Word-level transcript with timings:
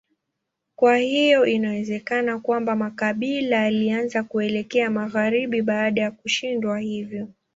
Kwa 0.75 0.97
hiyo 0.97 1.45
inawezekana 1.45 2.39
kwamba 2.39 2.75
makabila 2.75 3.57
yalianza 3.57 4.23
kuelekea 4.23 4.89
magharibi 4.89 5.61
baada 5.61 6.01
ya 6.01 6.11
kushindwa 6.11 6.79
hivyo. 6.79 7.27